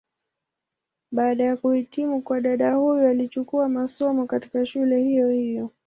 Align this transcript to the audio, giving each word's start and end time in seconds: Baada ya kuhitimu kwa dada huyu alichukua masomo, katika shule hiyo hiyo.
Baada 1.11 1.43
ya 1.43 1.57
kuhitimu 1.57 2.21
kwa 2.21 2.41
dada 2.41 2.73
huyu 2.73 3.07
alichukua 3.07 3.69
masomo, 3.69 4.25
katika 4.25 4.65
shule 4.65 4.99
hiyo 5.03 5.29
hiyo. 5.31 5.71